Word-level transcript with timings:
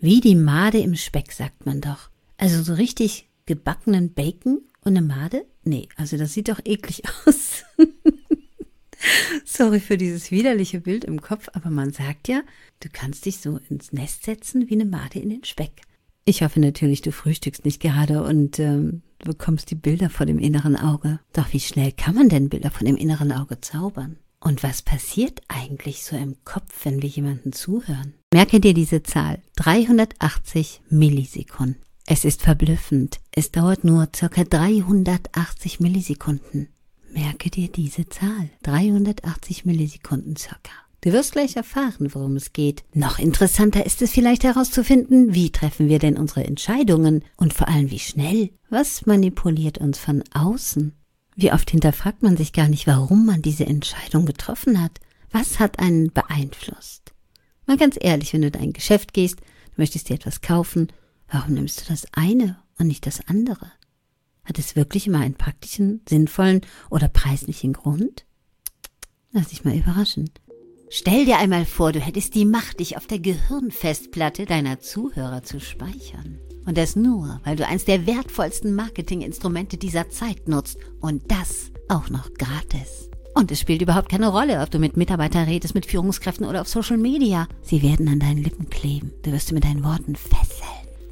Wie 0.00 0.20
die 0.20 0.36
Made 0.36 0.78
im 0.78 0.94
Speck, 0.94 1.32
sagt 1.32 1.66
man 1.66 1.80
doch. 1.80 2.10
Also 2.36 2.62
so 2.62 2.74
richtig 2.74 3.28
gebackenen 3.46 4.12
Bacon 4.12 4.60
und 4.84 4.96
eine 4.96 5.02
Made? 5.02 5.44
Nee, 5.64 5.88
also 5.96 6.16
das 6.16 6.34
sieht 6.34 6.48
doch 6.48 6.60
eklig 6.64 7.02
aus. 7.26 7.64
Sorry 9.44 9.80
für 9.80 9.96
dieses 9.96 10.30
widerliche 10.30 10.80
Bild 10.80 11.04
im 11.04 11.20
Kopf, 11.20 11.48
aber 11.52 11.70
man 11.70 11.92
sagt 11.92 12.28
ja, 12.28 12.42
du 12.80 12.88
kannst 12.92 13.26
dich 13.26 13.38
so 13.38 13.58
ins 13.68 13.92
Nest 13.92 14.24
setzen 14.24 14.68
wie 14.68 14.74
eine 14.74 14.84
Made 14.84 15.18
in 15.18 15.30
den 15.30 15.44
Speck. 15.44 15.82
Ich 16.24 16.42
hoffe 16.42 16.60
natürlich, 16.60 17.00
du 17.00 17.10
frühstückst 17.10 17.64
nicht 17.64 17.80
gerade 17.80 18.22
und 18.22 18.58
ähm, 18.58 19.02
bekommst 19.18 19.70
die 19.70 19.76
Bilder 19.76 20.10
vor 20.10 20.26
dem 20.26 20.38
inneren 20.38 20.76
Auge. 20.76 21.20
Doch 21.32 21.52
wie 21.52 21.60
schnell 21.60 21.90
kann 21.90 22.14
man 22.14 22.28
denn 22.28 22.50
Bilder 22.50 22.70
von 22.70 22.86
dem 22.86 22.96
inneren 22.96 23.32
Auge 23.32 23.60
zaubern? 23.60 24.18
Und 24.38 24.62
was 24.62 24.82
passiert 24.82 25.40
eigentlich 25.48 26.04
so 26.04 26.16
im 26.16 26.36
Kopf, 26.44 26.84
wenn 26.84 27.02
wir 27.02 27.08
jemanden 27.08 27.52
zuhören? 27.52 28.14
Merke 28.30 28.60
dir 28.60 28.74
diese 28.74 29.02
Zahl. 29.02 29.40
380 29.56 30.82
Millisekunden. 30.90 31.80
Es 32.04 32.26
ist 32.26 32.42
verblüffend. 32.42 33.20
Es 33.32 33.52
dauert 33.52 33.84
nur 33.84 34.06
circa 34.14 34.44
380 34.44 35.80
Millisekunden. 35.80 36.68
Merke 37.10 37.48
dir 37.48 37.68
diese 37.68 38.06
Zahl. 38.10 38.50
380 38.64 39.64
Millisekunden 39.64 40.36
circa. 40.36 40.72
Du 41.00 41.12
wirst 41.12 41.32
gleich 41.32 41.56
erfahren, 41.56 42.12
worum 42.12 42.36
es 42.36 42.52
geht. 42.52 42.84
Noch 42.92 43.18
interessanter 43.18 43.86
ist 43.86 44.02
es 44.02 44.10
vielleicht 44.10 44.44
herauszufinden, 44.44 45.32
wie 45.32 45.50
treffen 45.50 45.88
wir 45.88 45.98
denn 45.98 46.18
unsere 46.18 46.44
Entscheidungen 46.44 47.24
und 47.36 47.54
vor 47.54 47.68
allem 47.68 47.90
wie 47.90 47.98
schnell. 47.98 48.50
Was 48.68 49.06
manipuliert 49.06 49.78
uns 49.78 49.98
von 49.98 50.22
außen? 50.34 50.92
Wie 51.34 51.52
oft 51.52 51.70
hinterfragt 51.70 52.22
man 52.22 52.36
sich 52.36 52.52
gar 52.52 52.68
nicht, 52.68 52.86
warum 52.86 53.24
man 53.24 53.40
diese 53.40 53.64
Entscheidung 53.64 54.26
getroffen 54.26 54.82
hat? 54.82 55.00
Was 55.30 55.60
hat 55.60 55.78
einen 55.78 56.12
beeinflusst? 56.12 57.14
Mal 57.68 57.76
ganz 57.76 57.98
ehrlich, 58.00 58.32
wenn 58.32 58.40
du 58.40 58.48
in 58.48 58.56
ein 58.56 58.72
Geschäft 58.72 59.12
gehst, 59.12 59.40
du 59.40 59.74
möchtest 59.76 60.08
dir 60.08 60.14
etwas 60.14 60.40
kaufen, 60.40 60.88
warum 61.30 61.52
nimmst 61.52 61.82
du 61.82 61.84
das 61.86 62.06
eine 62.12 62.56
und 62.78 62.86
nicht 62.86 63.06
das 63.06 63.28
andere? 63.28 63.70
Hat 64.42 64.58
es 64.58 64.74
wirklich 64.74 65.06
immer 65.06 65.20
einen 65.20 65.34
praktischen, 65.34 66.00
sinnvollen 66.08 66.62
oder 66.88 67.08
preislichen 67.08 67.74
Grund? 67.74 68.24
Lass 69.32 69.48
dich 69.48 69.64
mal 69.64 69.76
überraschen. 69.76 70.30
Stell 70.88 71.26
dir 71.26 71.36
einmal 71.36 71.66
vor, 71.66 71.92
du 71.92 72.00
hättest 72.00 72.34
die 72.34 72.46
Macht, 72.46 72.80
dich 72.80 72.96
auf 72.96 73.06
der 73.06 73.18
Gehirnfestplatte 73.18 74.46
deiner 74.46 74.80
Zuhörer 74.80 75.42
zu 75.42 75.60
speichern. 75.60 76.38
Und 76.64 76.78
das 76.78 76.96
nur, 76.96 77.38
weil 77.44 77.56
du 77.56 77.66
eins 77.66 77.84
der 77.84 78.06
wertvollsten 78.06 78.74
Marketinginstrumente 78.74 79.76
dieser 79.76 80.08
Zeit 80.08 80.48
nutzt. 80.48 80.78
Und 81.00 81.30
das 81.30 81.70
auch 81.88 82.08
noch 82.08 82.32
gratis. 82.32 83.10
Und 83.38 83.52
es 83.52 83.60
spielt 83.60 83.82
überhaupt 83.82 84.08
keine 84.08 84.26
Rolle, 84.26 84.60
ob 84.62 84.70
du 84.72 84.80
mit 84.80 84.96
Mitarbeitern 84.96 85.44
redest, 85.44 85.72
mit 85.76 85.86
Führungskräften 85.86 86.44
oder 86.44 86.60
auf 86.60 86.66
Social 86.66 86.96
Media. 86.96 87.46
Sie 87.62 87.82
werden 87.82 88.08
an 88.08 88.18
deinen 88.18 88.42
Lippen 88.42 88.68
kleben. 88.68 89.12
Du 89.22 89.30
wirst 89.30 89.46
sie 89.46 89.54
mit 89.54 89.62
deinen 89.62 89.84
Worten 89.84 90.16
fesseln. 90.16 90.66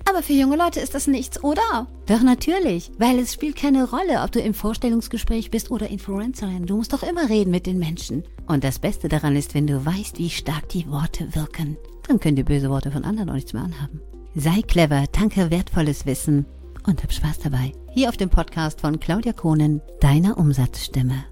Aber 0.09 0.25
für 0.25 0.33
junge 0.33 0.57
Leute 0.57 0.81
ist 0.81 0.93
das 0.93 1.07
nichts, 1.07 1.45
oder? 1.45 1.87
Doch 2.07 2.23
natürlich, 2.23 2.91
weil 2.99 3.21
es 3.21 3.33
spielt 3.33 3.55
keine 3.55 3.89
Rolle, 3.89 4.23
ob 4.25 4.33
du 4.33 4.41
im 4.41 4.55
Vorstellungsgespräch 4.55 5.53
bist 5.53 5.71
oder 5.71 5.89
Influencerin. 5.89 6.67
Du 6.67 6.77
musst 6.77 6.93
doch 6.93 7.05
immer 7.05 7.29
reden 7.29 7.53
mit 7.53 7.65
den 7.65 7.79
Menschen. 7.79 8.25
Und 8.49 8.65
das 8.65 8.81
Beste 8.81 9.07
daran 9.07 9.37
ist, 9.37 9.55
wenn 9.55 9.69
du 9.69 9.87
weißt, 9.87 10.19
wie 10.19 10.31
stark 10.31 10.69
die 10.71 10.91
Worte 10.91 11.33
wirken, 11.37 11.77
dann 12.09 12.19
können 12.19 12.35
die 12.35 12.43
böse 12.43 12.71
Worte 12.71 12.91
von 12.91 13.05
anderen 13.05 13.31
auch 13.31 13.35
nichts 13.35 13.53
mehr 13.53 13.63
anhaben. 13.63 14.01
Sei 14.35 14.63
clever, 14.63 15.05
tanke 15.13 15.53
wertvolles 15.53 16.07
Wissen 16.07 16.45
und 16.89 17.05
hab 17.05 17.13
Spaß 17.13 17.39
dabei. 17.39 17.71
Hier 17.95 18.09
auf 18.09 18.17
dem 18.17 18.31
Podcast 18.31 18.81
von 18.81 18.99
Claudia 18.99 19.33
Kohnen, 19.33 19.81
deiner 20.01 20.37
Umsatzstimme. 20.37 21.25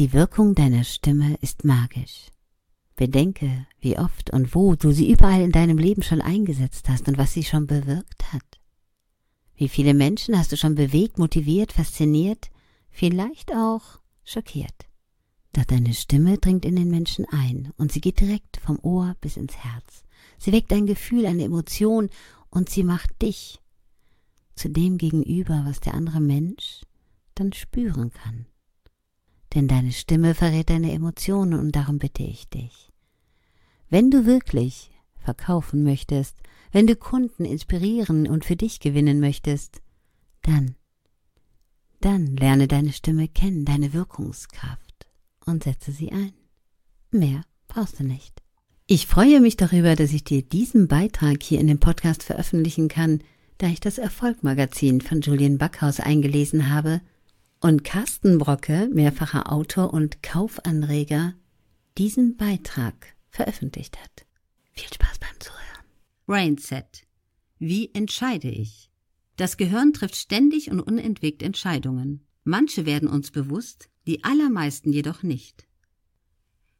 Die 0.00 0.14
Wirkung 0.14 0.54
deiner 0.54 0.82
Stimme 0.84 1.36
ist 1.42 1.62
magisch. 1.62 2.30
Bedenke, 2.96 3.66
wie 3.80 3.98
oft 3.98 4.30
und 4.30 4.54
wo 4.54 4.74
du 4.74 4.92
sie 4.92 5.12
überall 5.12 5.42
in 5.42 5.52
deinem 5.52 5.76
Leben 5.76 6.02
schon 6.02 6.22
eingesetzt 6.22 6.88
hast 6.88 7.06
und 7.06 7.18
was 7.18 7.34
sie 7.34 7.44
schon 7.44 7.66
bewirkt 7.66 8.32
hat. 8.32 8.60
Wie 9.56 9.68
viele 9.68 9.92
Menschen 9.92 10.38
hast 10.38 10.52
du 10.52 10.56
schon 10.56 10.74
bewegt, 10.74 11.18
motiviert, 11.18 11.72
fasziniert, 11.72 12.48
vielleicht 12.90 13.54
auch 13.54 14.00
schockiert. 14.24 14.86
Doch 15.52 15.66
deine 15.66 15.92
Stimme 15.92 16.38
dringt 16.38 16.64
in 16.64 16.76
den 16.76 16.88
Menschen 16.88 17.26
ein 17.30 17.70
und 17.76 17.92
sie 17.92 18.00
geht 18.00 18.20
direkt 18.20 18.56
vom 18.56 18.78
Ohr 18.80 19.16
bis 19.20 19.36
ins 19.36 19.58
Herz. 19.58 20.04
Sie 20.38 20.50
weckt 20.50 20.72
ein 20.72 20.86
Gefühl, 20.86 21.26
eine 21.26 21.44
Emotion 21.44 22.08
und 22.48 22.70
sie 22.70 22.84
macht 22.84 23.20
dich 23.20 23.60
zu 24.54 24.70
dem 24.70 24.96
gegenüber, 24.96 25.64
was 25.66 25.80
der 25.80 25.92
andere 25.92 26.20
Mensch 26.20 26.86
dann 27.34 27.52
spüren 27.52 28.10
kann. 28.14 28.46
Denn 29.54 29.68
deine 29.68 29.92
Stimme 29.92 30.34
verrät 30.34 30.70
deine 30.70 30.92
Emotionen 30.92 31.58
und 31.58 31.74
darum 31.74 31.98
bitte 31.98 32.22
ich 32.22 32.48
dich. 32.48 32.90
Wenn 33.88 34.10
du 34.10 34.24
wirklich 34.24 34.90
verkaufen 35.16 35.82
möchtest, 35.82 36.36
wenn 36.72 36.86
du 36.86 36.94
Kunden 36.94 37.44
inspirieren 37.44 38.28
und 38.28 38.44
für 38.44 38.56
dich 38.56 38.78
gewinnen 38.78 39.18
möchtest, 39.18 39.82
dann, 40.42 40.76
dann 42.00 42.36
lerne 42.36 42.68
deine 42.68 42.92
Stimme 42.92 43.26
kennen, 43.26 43.64
deine 43.64 43.92
Wirkungskraft 43.92 45.06
und 45.46 45.64
setze 45.64 45.90
sie 45.90 46.12
ein. 46.12 46.32
Mehr 47.10 47.42
brauchst 47.66 47.98
du 47.98 48.04
nicht. 48.04 48.40
Ich 48.86 49.06
freue 49.06 49.40
mich 49.40 49.56
darüber, 49.56 49.96
dass 49.96 50.12
ich 50.12 50.24
dir 50.24 50.42
diesen 50.42 50.88
Beitrag 50.88 51.42
hier 51.42 51.60
in 51.60 51.66
dem 51.66 51.80
Podcast 51.80 52.22
veröffentlichen 52.22 52.88
kann, 52.88 53.20
da 53.58 53.66
ich 53.66 53.80
das 53.80 53.98
Erfolgmagazin 53.98 55.00
von 55.00 55.20
Julian 55.20 55.58
Backhaus 55.58 56.00
eingelesen 56.00 56.70
habe 56.70 57.00
und 57.60 57.84
Carsten 57.84 58.38
Brocke, 58.38 58.88
mehrfacher 58.92 59.52
Autor 59.52 59.92
und 59.92 60.22
Kaufanreger, 60.22 61.34
diesen 61.98 62.36
Beitrag 62.36 63.14
veröffentlicht 63.28 64.00
hat. 64.00 64.26
Viel 64.72 64.92
Spaß 64.92 65.18
beim 65.18 65.38
Zuhören. 65.38 65.84
Brainset. 66.26 67.06
Wie 67.58 67.90
entscheide 67.92 68.48
ich? 68.48 68.90
Das 69.36 69.58
Gehirn 69.58 69.92
trifft 69.92 70.16
ständig 70.16 70.70
und 70.70 70.80
unentwegt 70.80 71.42
Entscheidungen. 71.42 72.26
Manche 72.44 72.86
werden 72.86 73.08
uns 73.08 73.30
bewusst, 73.30 73.90
die 74.06 74.24
allermeisten 74.24 74.92
jedoch 74.92 75.22
nicht. 75.22 75.66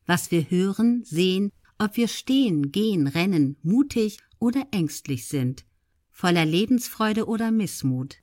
Was 0.06 0.30
wir 0.30 0.50
hören, 0.50 1.04
sehen, 1.04 1.52
ob 1.78 1.96
wir 1.96 2.08
stehen, 2.08 2.72
gehen, 2.72 3.06
rennen, 3.06 3.56
mutig 3.62 4.18
oder 4.38 4.66
ängstlich 4.70 5.26
sind, 5.26 5.64
voller 6.10 6.46
Lebensfreude 6.46 7.26
oder 7.26 7.50
Missmut. 7.50 8.16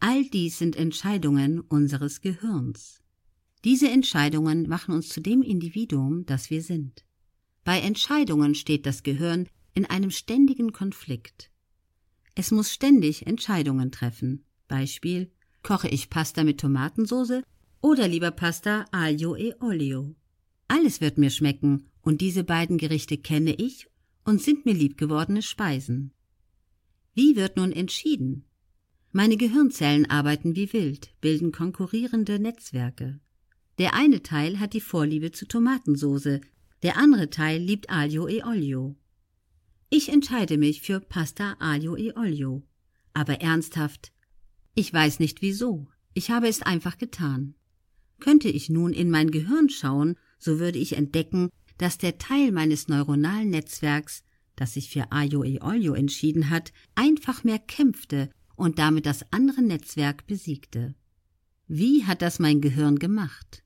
All 0.00 0.24
dies 0.24 0.58
sind 0.58 0.76
Entscheidungen 0.76 1.60
unseres 1.60 2.20
Gehirns. 2.20 3.02
Diese 3.64 3.90
Entscheidungen 3.90 4.68
machen 4.68 4.94
uns 4.94 5.08
zu 5.08 5.20
dem 5.20 5.42
Individuum, 5.42 6.24
das 6.26 6.50
wir 6.50 6.62
sind. 6.62 7.04
Bei 7.64 7.80
Entscheidungen 7.80 8.54
steht 8.54 8.86
das 8.86 9.02
Gehirn 9.02 9.48
in 9.74 9.84
einem 9.84 10.10
ständigen 10.10 10.72
Konflikt. 10.72 11.50
Es 12.34 12.52
muss 12.52 12.72
ständig 12.72 13.26
Entscheidungen 13.26 13.90
treffen. 13.90 14.44
Beispiel 14.68 15.32
koche 15.62 15.88
ich 15.88 16.08
Pasta 16.08 16.44
mit 16.44 16.60
Tomatensauce 16.60 17.42
oder 17.80 18.06
lieber 18.06 18.30
Pasta 18.30 18.84
aglio 18.92 19.34
e 19.36 19.54
olio. 19.60 20.14
Alles 20.68 21.00
wird 21.00 21.18
mir 21.18 21.30
schmecken 21.30 21.88
und 22.02 22.20
diese 22.20 22.44
beiden 22.44 22.78
Gerichte 22.78 23.18
kenne 23.18 23.54
ich 23.54 23.88
und 24.24 24.40
sind 24.40 24.64
mir 24.66 24.74
liebgewordene 24.74 25.42
Speisen. 25.42 26.12
Wie 27.14 27.34
wird 27.34 27.56
nun 27.56 27.72
entschieden? 27.72 28.44
Meine 29.18 29.36
Gehirnzellen 29.36 30.08
arbeiten 30.08 30.54
wie 30.54 30.72
wild, 30.72 31.10
bilden 31.20 31.50
konkurrierende 31.50 32.38
Netzwerke. 32.38 33.18
Der 33.78 33.94
eine 33.94 34.22
Teil 34.22 34.60
hat 34.60 34.74
die 34.74 34.80
Vorliebe 34.80 35.32
zu 35.32 35.48
Tomatensauce, 35.48 36.38
der 36.84 36.96
andere 36.96 37.28
Teil 37.28 37.60
liebt 37.60 37.90
Aglio 37.90 38.28
e 38.28 38.44
Olio. 38.44 38.94
Ich 39.90 40.10
entscheide 40.10 40.56
mich 40.56 40.82
für 40.82 41.00
Pasta 41.00 41.56
Aglio 41.58 41.96
e 41.96 42.12
Olio. 42.14 42.62
Aber 43.12 43.40
ernsthaft, 43.40 44.12
ich 44.76 44.92
weiß 44.92 45.18
nicht 45.18 45.42
wieso. 45.42 45.88
Ich 46.14 46.30
habe 46.30 46.46
es 46.46 46.62
einfach 46.62 46.96
getan. 46.96 47.56
Könnte 48.20 48.48
ich 48.48 48.70
nun 48.70 48.92
in 48.92 49.10
mein 49.10 49.32
Gehirn 49.32 49.68
schauen, 49.68 50.14
so 50.38 50.60
würde 50.60 50.78
ich 50.78 50.92
entdecken, 50.92 51.50
dass 51.76 51.98
der 51.98 52.18
Teil 52.18 52.52
meines 52.52 52.86
neuronalen 52.86 53.50
Netzwerks, 53.50 54.22
das 54.54 54.74
sich 54.74 54.90
für 54.90 55.10
Ayo 55.10 55.42
e 55.42 55.60
Olio 55.60 55.94
entschieden 55.94 56.50
hat, 56.50 56.72
einfach 56.94 57.42
mehr 57.42 57.58
kämpfte 57.58 58.30
und 58.58 58.78
damit 58.78 59.06
das 59.06 59.24
andere 59.32 59.62
Netzwerk 59.62 60.26
besiegte. 60.26 60.94
Wie 61.66 62.04
hat 62.04 62.22
das 62.22 62.38
mein 62.38 62.60
Gehirn 62.60 62.98
gemacht? 62.98 63.62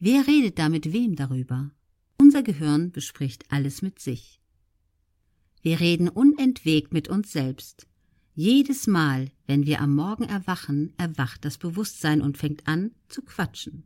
Wer 0.00 0.26
redet 0.26 0.58
da 0.58 0.68
mit 0.68 0.92
wem 0.92 1.16
darüber? 1.16 1.70
Unser 2.18 2.42
Gehirn 2.42 2.90
bespricht 2.92 3.44
alles 3.50 3.82
mit 3.82 3.98
sich. 3.98 4.40
Wir 5.62 5.80
reden 5.80 6.08
unentwegt 6.08 6.92
mit 6.92 7.08
uns 7.08 7.32
selbst. 7.32 7.86
Jedes 8.34 8.86
Mal, 8.86 9.30
wenn 9.46 9.66
wir 9.66 9.80
am 9.80 9.94
Morgen 9.94 10.24
erwachen, 10.24 10.94
erwacht 10.96 11.44
das 11.44 11.58
Bewusstsein 11.58 12.22
und 12.22 12.38
fängt 12.38 12.68
an 12.68 12.92
zu 13.08 13.22
quatschen. 13.22 13.82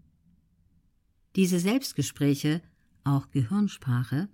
Diese 1.34 1.58
Selbstgespräche 1.58 2.60
auch 3.04 3.30
Gehirnsprache, 3.30 4.28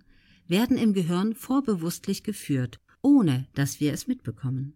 werden 0.47 0.77
im 0.77 0.93
Gehirn 0.93 1.33
vorbewusstlich 1.35 2.23
geführt, 2.23 2.79
ohne 3.01 3.47
dass 3.53 3.79
wir 3.79 3.93
es 3.93 4.07
mitbekommen. 4.07 4.73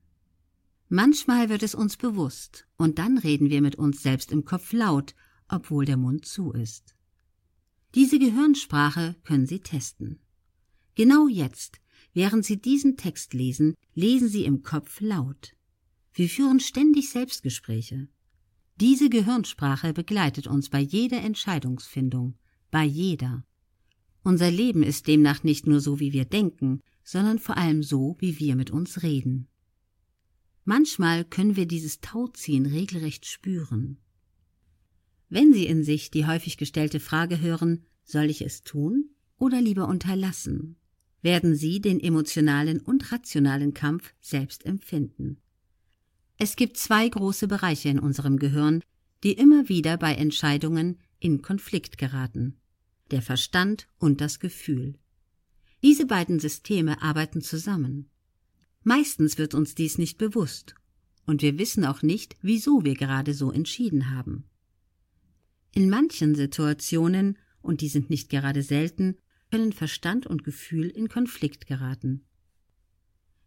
Manchmal 0.94 1.50
wird 1.50 1.64
es 1.64 1.74
uns 1.74 1.98
bewusst, 1.98 2.68
und 2.78 3.00
dann 3.00 3.18
reden 3.18 3.50
wir 3.50 3.62
mit 3.62 3.76
uns 3.76 4.04
selbst 4.04 4.32
im 4.32 4.46
Kopf 4.46 4.74
laut, 4.74 5.16
obwohl 5.48 5.86
der 5.86 5.98
Mund 5.98 6.26
zu 6.26 6.52
ist. 6.52 6.96
Diese 7.96 8.20
Gehirnsprache 8.20 9.16
können 9.24 9.48
Sie 9.48 9.60
testen. 9.60 10.20
Genau 10.96 11.28
jetzt, 11.28 11.82
Während 12.14 12.46
Sie 12.46 12.62
diesen 12.62 12.96
Text 12.96 13.34
lesen, 13.34 13.74
lesen 13.96 14.30
Sie 14.30 14.46
im 14.46 14.62
Kopf 14.62 15.02
laut. 15.02 15.56
Wir 16.14 16.30
führen 16.30 16.60
ständig 16.60 17.10
Selbstgespräche. 17.10 18.08
Diese 18.80 19.10
Gehirnsprache 19.10 19.94
begleitet 19.94 20.46
uns 20.46 20.70
bei 20.70 20.80
jeder 20.80 21.22
Entscheidungsfindung, 21.22 22.36
bei 22.70 22.84
jeder. 22.84 23.44
Unser 24.24 24.52
Leben 24.52 24.84
ist 24.84 25.08
demnach 25.08 25.44
nicht 25.44 25.66
nur 25.66 25.80
so, 25.80 26.00
wie 26.00 26.14
wir 26.14 26.26
denken, 26.26 26.82
sondern 27.04 27.40
vor 27.40 27.58
allem 27.58 27.82
so, 27.82 28.16
wie 28.20 28.40
wir 28.40 28.56
mit 28.56 28.70
uns 28.70 29.02
reden. 29.02 29.48
Manchmal 30.66 31.26
können 31.26 31.56
wir 31.56 31.66
dieses 31.66 32.00
Tauziehen 32.00 32.66
regelrecht 32.66 33.26
spüren. 33.26 33.98
Wenn 35.30 35.54
Sie 35.54 35.66
in 35.66 35.84
sich 35.84 36.12
die 36.12 36.26
häufig 36.26 36.58
gestellte 36.58 37.00
Frage 37.00 37.42
hören, 37.42 37.86
soll 38.04 38.26
ich 38.26 38.42
es 38.42 38.64
tun 38.64 39.10
oder 39.38 39.62
lieber 39.62 39.88
unterlassen, 39.88 40.78
werden 41.22 41.56
Sie 41.56 41.82
den 41.82 42.00
emotionalen 42.00 42.80
und 42.80 43.12
rationalen 43.12 43.74
Kampf 43.74 44.14
selbst 44.20 44.66
empfinden. 44.66 45.38
Es 46.38 46.56
gibt 46.56 46.78
zwei 46.78 47.08
große 47.08 47.48
Bereiche 47.48 47.90
in 47.90 48.00
unserem 48.00 48.38
Gehirn, 48.38 48.82
die 49.24 49.34
immer 49.34 49.70
wieder 49.70 49.98
bei 49.98 50.14
Entscheidungen 50.16 51.00
in 51.20 51.42
Konflikt 51.42 51.98
geraten 51.98 52.58
der 53.14 53.22
Verstand 53.22 53.88
und 54.00 54.22
das 54.22 54.40
Gefühl. 54.40 54.96
Diese 55.84 56.06
beiden 56.06 56.40
Systeme 56.40 57.02
arbeiten 57.02 57.42
zusammen. 57.42 58.10
Meistens 58.84 59.38
wird 59.38 59.54
uns 59.54 59.76
dies 59.76 59.98
nicht 59.98 60.18
bewusst, 60.18 60.76
und 61.26 61.42
wir 61.42 61.58
wissen 61.58 61.86
auch 61.86 62.02
nicht, 62.02 62.36
wieso 62.42 62.84
wir 62.84 62.96
gerade 62.96 63.34
so 63.34 63.52
entschieden 63.52 64.12
haben. 64.12 64.46
In 65.74 65.90
manchen 65.90 66.36
Situationen, 66.36 67.38
und 67.62 67.82
die 67.82 67.88
sind 67.88 68.10
nicht 68.10 68.30
gerade 68.30 68.62
selten, 68.62 69.16
können 69.50 69.72
Verstand 69.72 70.28
und 70.28 70.44
Gefühl 70.44 70.90
in 70.90 71.10
Konflikt 71.10 71.66
geraten. 71.68 72.26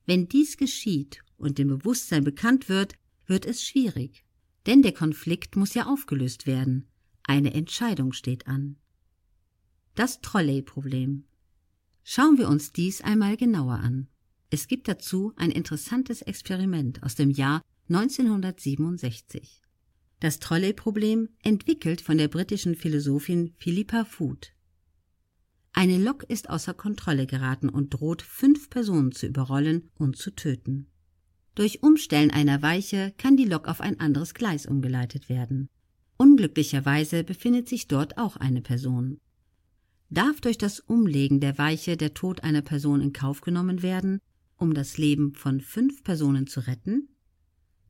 Wenn 0.06 0.28
dies 0.28 0.56
geschieht 0.56 1.22
und 1.36 1.58
dem 1.58 1.68
Bewusstsein 1.68 2.24
bekannt 2.24 2.68
wird, 2.68 2.94
wird 3.26 3.44
es 3.44 3.64
schwierig, 3.64 4.24
denn 4.66 4.82
der 4.82 4.92
Konflikt 4.92 5.56
muss 5.56 5.74
ja 5.74 5.86
aufgelöst 5.86 6.46
werden, 6.46 6.88
eine 7.24 7.52
Entscheidung 7.54 8.12
steht 8.12 8.46
an. 8.46 8.76
Das 9.94 10.20
Trolley-Problem. 10.20 11.24
Schauen 12.04 12.38
wir 12.38 12.48
uns 12.48 12.72
dies 12.72 13.00
einmal 13.00 13.36
genauer 13.36 13.74
an. 13.74 14.08
Es 14.50 14.69
gibt 14.69 14.87
dazu 14.88 15.32
ein 15.37 15.50
interessantes 15.50 16.22
Experiment 16.22 17.02
aus 17.02 17.16
dem 17.16 17.31
Jahr 17.31 17.62
1967. 17.88 19.60
Das 20.20 20.38
Trolley-Problem 20.38 21.28
entwickelt 21.43 22.00
von 22.00 22.16
der 22.16 22.28
britischen 22.28 22.75
Philosophin 22.75 23.52
Philippa 23.58 24.04
Foot. 24.04 24.52
Eine 25.72 25.98
Lok 25.98 26.25
ist 26.25 26.48
außer 26.48 26.75
Kontrolle 26.75 27.26
geraten 27.26 27.69
und 27.69 27.90
droht 27.90 28.22
fünf 28.22 28.70
Personen 28.70 29.12
zu 29.12 29.26
überrollen 29.26 29.90
und 29.98 30.16
zu 30.16 30.31
töten. 30.31 30.87
Durch 31.54 31.82
Umstellen 31.82 32.31
einer 32.31 32.62
Weiche 32.62 33.12
kann 33.19 33.37
die 33.37 33.44
Lok 33.44 33.69
auf 33.69 33.81
ein 33.81 34.00
anderes 34.00 34.32
Gleis 34.32 34.64
umgeleitet 34.66 35.28
werden. 35.28 35.69
Unglücklicherweise 36.16 37.25
befindet 37.25 37.69
sich 37.69 37.88
dort 37.88 38.16
auch 38.16 38.37
eine 38.37 38.62
Person. 38.62 39.20
Darf 40.08 40.40
durch 40.40 40.56
das 40.56 40.81
Umlegen 40.81 41.40
der 41.40 41.58
Weiche 41.58 41.96
der 41.96 42.14
Tod 42.14 42.42
einer 42.42 42.62
Person 42.62 43.00
in 43.00 43.12
Kauf 43.12 43.40
genommen 43.40 43.82
werden, 43.82 44.20
um 44.56 44.74
das 44.74 44.98
Leben 44.98 45.34
von 45.34 45.60
fünf 45.60 46.02
Personen 46.02 46.46
zu 46.46 46.66
retten? 46.66 47.08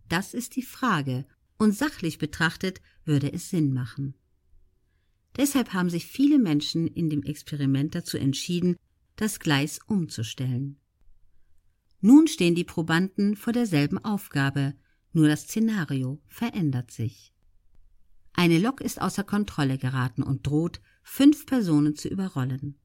Das 0.08 0.34
ist 0.34 0.56
die 0.56 0.62
Frage, 0.62 1.26
und 1.58 1.72
sachlich 1.72 2.18
betrachtet 2.18 2.80
würde 3.04 3.32
es 3.32 3.50
Sinn 3.50 3.72
machen. 3.72 4.14
Deshalb 5.36 5.72
haben 5.72 5.90
sich 5.90 6.06
viele 6.06 6.38
Menschen 6.38 6.86
in 6.86 7.10
dem 7.10 7.22
Experiment 7.22 7.94
dazu 7.94 8.16
entschieden, 8.16 8.76
das 9.16 9.38
Gleis 9.40 9.80
umzustellen. 9.86 10.78
Nun 12.00 12.28
stehen 12.28 12.54
die 12.54 12.64
Probanden 12.64 13.36
vor 13.36 13.52
derselben 13.52 13.98
Aufgabe, 13.98 14.74
nur 15.12 15.28
das 15.28 15.42
Szenario 15.42 16.20
verändert 16.26 16.90
sich. 16.90 17.32
Eine 18.32 18.58
Lok 18.58 18.82
ist 18.82 19.00
außer 19.00 19.24
Kontrolle 19.24 19.78
geraten 19.78 20.22
und 20.22 20.46
droht, 20.46 20.80
fünf 21.02 21.46
Personen 21.46 21.96
zu 21.96 22.08
überrollen. 22.08 22.78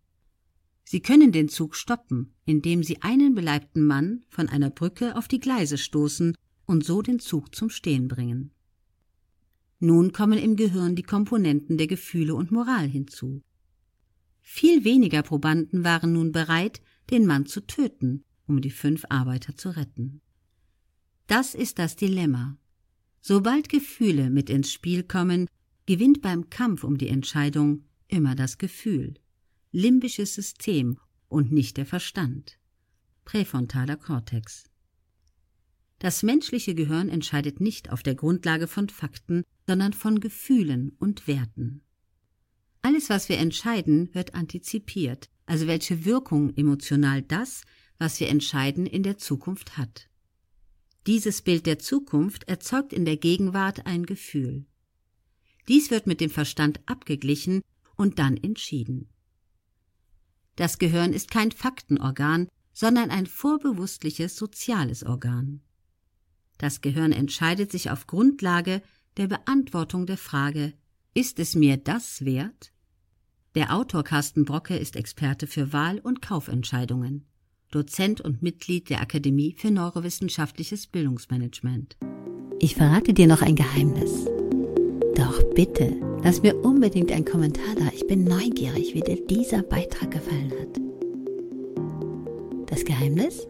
Sie 0.92 1.00
können 1.00 1.32
den 1.32 1.48
Zug 1.48 1.78
stoppen, 1.78 2.34
indem 2.44 2.84
Sie 2.84 3.02
einen 3.02 3.34
beleibten 3.34 3.86
Mann 3.86 4.26
von 4.28 4.50
einer 4.50 4.70
Brücke 4.70 5.16
auf 5.16 5.30
die 5.30 5.40
Gleise 5.40 5.78
stoßen 5.78 6.36
und 6.66 6.84
so 6.84 7.02
den 7.02 7.20
Zug 7.20 7.56
zum 7.56 7.70
Stehen 7.70 8.10
bringen. 8.10 8.52
Nun 9.80 10.12
kommen 10.12 10.38
im 10.38 10.58
Gehirn 10.58 10.98
die 10.98 11.04
Komponenten 11.04 11.78
der 11.78 11.88
Gefühle 11.88 12.36
und 12.36 12.52
Moral 12.52 12.90
hinzu. 12.90 13.42
Viel 14.42 14.84
weniger 14.84 15.24
Probanden 15.24 15.86
waren 15.86 16.12
nun 16.12 16.34
bereit, 16.34 16.82
den 17.10 17.26
Mann 17.26 17.46
zu 17.46 17.66
töten, 17.66 18.26
um 18.46 18.60
die 18.60 18.70
fünf 18.70 19.06
Arbeiter 19.08 19.56
zu 19.56 19.70
retten. 19.70 20.20
Das 21.26 21.56
ist 21.56 21.80
das 21.80 21.96
Dilemma. 21.96 22.58
Sobald 23.22 23.70
Gefühle 23.70 24.30
mit 24.30 24.50
ins 24.50 24.74
Spiel 24.74 25.04
kommen, 25.04 25.48
gewinnt 25.86 26.22
beim 26.22 26.50
Kampf 26.50 26.84
um 26.84 26.98
die 26.98 27.08
Entscheidung 27.08 27.86
immer 28.10 28.36
das 28.36 28.58
Gefühl, 28.58 29.14
limbisches 29.72 30.34
System 30.34 30.98
und 31.30 31.52
nicht 31.52 31.78
der 31.78 31.86
Verstand. 31.86 32.60
Präfrontaler 33.24 33.96
Kortex. 33.96 34.66
Das 36.00 36.24
menschliche 36.24 36.76
Gehirn 36.76 37.10
entscheidet 37.10 37.62
nicht 37.62 37.92
auf 37.92 38.04
der 38.04 38.16
Grundlage 38.16 38.68
von 38.68 38.90
Fakten, 38.90 39.44
sondern 39.68 39.94
von 39.94 40.20
Gefühlen 40.20 40.92
und 41.00 41.28
Werten. 41.28 41.84
Alles, 42.82 43.10
was 43.10 43.30
wir 43.30 43.38
entscheiden, 43.38 44.14
wird 44.14 44.34
antizipiert, 44.34 45.30
also 45.46 45.68
welche 45.68 46.04
Wirkung 46.04 46.56
emotional 46.58 47.22
das, 47.22 47.62
was 48.00 48.20
wir 48.20 48.30
entscheiden, 48.30 48.88
in 48.88 49.04
der 49.04 49.20
Zukunft 49.20 49.78
hat. 49.78 50.10
Dieses 51.08 51.44
Bild 51.44 51.66
der 51.66 51.80
Zukunft 51.80 52.44
erzeugt 52.46 52.94
in 52.94 53.06
der 53.06 53.18
Gegenwart 53.18 53.86
ein 53.86 54.06
Gefühl. 54.06 54.66
Dies 55.68 55.92
wird 55.92 56.08
mit 56.08 56.20
dem 56.20 56.30
Verstand 56.30 56.82
abgeglichen 56.88 57.62
und 57.96 58.20
dann 58.20 58.38
entschieden. 58.38 59.08
Das 60.56 60.78
Gehirn 60.78 61.14
ist 61.14 61.32
kein 61.32 61.52
Faktenorgan, 61.52 62.48
sondern 62.74 63.10
ein 63.12 63.26
vorbewusstliches 63.26 64.36
soziales 64.36 65.04
Organ. 65.04 65.62
Das 66.58 66.82
Gehirn 66.82 67.12
entscheidet 67.12 67.72
sich 67.72 67.90
auf 67.90 68.08
Grundlage 68.08 68.82
der 69.18 69.28
Beantwortung 69.28 70.06
der 70.06 70.18
Frage 70.18 70.74
Ist 71.14 71.40
es 71.40 71.56
mir 71.56 71.78
das 71.78 72.24
wert? 72.24 72.72
Der 73.56 73.76
Autor 73.76 74.04
Carsten 74.04 74.46
Brocke 74.46 74.78
ist 74.78 74.96
Experte 74.96 75.46
für 75.46 75.74
Wahl- 75.74 76.00
und 76.00 76.22
Kaufentscheidungen, 76.22 77.26
Dozent 77.70 78.22
und 78.22 78.42
Mitglied 78.42 78.90
der 78.90 79.02
Akademie 79.02 79.56
für 79.58 79.72
Neurowissenschaftliches 79.72 80.88
Bildungsmanagement. 80.88 81.98
Ich 82.60 82.76
verrate 82.76 83.14
dir 83.14 83.28
noch 83.28 83.42
ein 83.42 83.56
Geheimnis. 83.56 84.26
Doch 85.16 85.44
bitte, 85.56 85.94
lass 86.24 86.42
mir 86.42 86.56
unbedingt 86.64 87.12
einen 87.12 87.26
Kommentar 87.26 87.76
da. 87.78 87.86
Ich 87.94 88.08
bin 88.08 88.24
neugierig, 88.24 88.94
wie 88.94 89.02
dir 89.02 89.18
dieser 89.26 89.62
Beitrag 89.62 90.12
gefallen 90.12 90.52
hat. 90.52 90.80
Das 92.68 92.86
Geheimnis? 92.86 93.48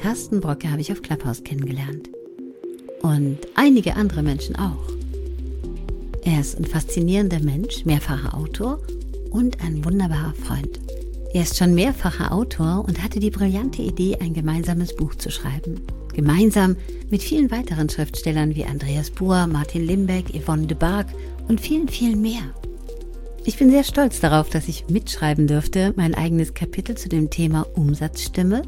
Carsten 0.00 0.40
Brocke 0.40 0.70
habe 0.70 0.80
ich 0.80 0.90
auf 0.90 1.02
Clubhouse 1.02 1.44
kennengelernt. 1.44 2.10
Und 3.02 3.38
einige 3.54 3.94
andere 3.94 4.22
Menschen 4.22 4.56
auch. 4.56 4.92
Er 6.24 6.40
ist 6.40 6.58
ein 6.58 6.64
faszinierender 6.64 7.40
Mensch, 7.40 7.84
mehrfacher 7.84 8.36
Autor 8.36 8.80
und 9.30 9.62
ein 9.62 9.84
wunderbarer 9.84 10.34
Freund. 10.34 10.80
Er 11.32 11.42
ist 11.42 11.56
schon 11.56 11.74
mehrfacher 11.74 12.32
Autor 12.32 12.84
und 12.86 13.02
hatte 13.02 13.20
die 13.20 13.30
brillante 13.30 13.82
Idee, 13.82 14.16
ein 14.20 14.34
gemeinsames 14.34 14.96
Buch 14.96 15.14
zu 15.14 15.30
schreiben 15.30 15.80
gemeinsam 16.18 16.74
mit 17.10 17.22
vielen 17.22 17.52
weiteren 17.52 17.88
Schriftstellern 17.88 18.56
wie 18.56 18.64
Andreas 18.64 19.08
Buhr, 19.08 19.46
Martin 19.46 19.86
Limbeck, 19.86 20.34
Yvonne 20.34 20.66
de 20.66 20.76
Barg 20.76 21.06
und 21.46 21.60
vielen, 21.60 21.86
vielen 21.86 22.20
mehr. 22.20 22.42
Ich 23.44 23.56
bin 23.56 23.70
sehr 23.70 23.84
stolz 23.84 24.18
darauf, 24.18 24.50
dass 24.50 24.66
ich 24.66 24.88
mitschreiben 24.88 25.46
dürfte, 25.46 25.94
mein 25.94 26.16
eigenes 26.16 26.54
Kapitel 26.54 26.96
zu 26.96 27.08
dem 27.08 27.30
Thema 27.30 27.68
Umsatzstimme 27.74 28.62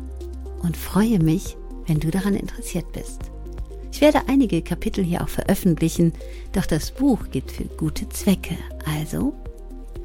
und 0.63 0.77
freue 0.77 1.19
mich, 1.19 1.57
wenn 1.89 1.99
du 1.99 2.13
daran 2.13 2.37
interessiert 2.37 2.93
bist. 2.93 3.19
Ich 3.91 4.01
werde 4.01 4.29
einige 4.29 4.63
Kapitel 4.63 5.03
hier 5.03 5.23
auch 5.23 5.29
veröffentlichen, 5.29 6.13
doch 6.53 6.67
das 6.67 6.93
Buch 6.93 7.31
geht 7.33 7.51
für 7.51 7.65
gute 7.65 8.09
Zwecke. 8.11 8.57
Also, 8.87 9.35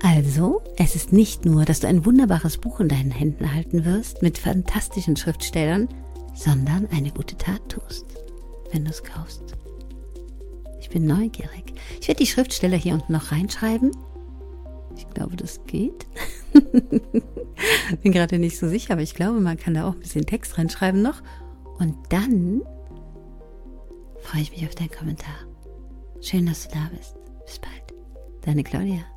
also, 0.02 0.64
es 0.78 0.96
ist 0.96 1.14
nicht 1.14 1.46
nur, 1.46 1.64
dass 1.64 1.82
du 1.82 1.88
ein 1.88 2.06
wunderbares 2.06 2.58
Buch 2.58 2.80
in 2.80 2.90
deinen 2.90 3.12
Händen 3.12 3.54
halten 3.54 3.86
wirst 3.86 4.24
mit 4.24 4.40
fantastischen 4.40 5.16
Schriftstellern, 5.16 5.88
sondern 6.36 6.88
eine 6.92 7.12
gute 7.12 7.38
Tat 7.38 7.68
tust, 7.70 8.06
wenn 8.72 8.86
du 8.86 8.92
es 8.92 9.04
kaufst. 9.04 9.56
Ich 10.80 10.90
bin 10.90 11.08
neugierig. 11.08 11.74
Ich 12.00 12.08
werde 12.08 12.20
die 12.20 12.28
Schriftsteller 12.28 12.78
hier 12.78 12.94
unten 12.94 13.14
noch 13.14 13.32
reinschreiben. 13.32 13.92
Ich 14.96 15.08
glaube, 15.10 15.36
das 15.36 15.60
geht. 15.66 16.06
bin 18.04 18.12
gerade 18.12 18.38
nicht 18.38 18.58
so 18.58 18.68
sicher, 18.68 18.94
aber 18.94 19.02
ich 19.02 19.16
glaube, 19.16 19.40
man 19.40 19.58
kann 19.58 19.74
da 19.74 19.88
auch 19.88 19.94
ein 19.94 20.00
bisschen 20.00 20.26
Text 20.26 20.58
reinschreiben 20.58 21.02
noch. 21.02 21.22
Und 21.80 21.96
dann 22.10 22.62
freue 24.22 24.42
ich 24.42 24.52
mich 24.52 24.66
auf 24.66 24.76
deinen 24.76 24.92
Kommentar. 24.92 25.36
Schön, 26.22 26.46
dass 26.46 26.68
du 26.68 26.76
da 26.76 26.90
bist. 26.96 27.16
Bis 27.46 27.60
bald. 27.60 27.94
Deine 28.42 28.64
Claudia. 28.64 29.15